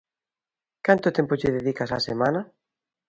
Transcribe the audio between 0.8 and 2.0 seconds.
Canto tempo lle dedicas á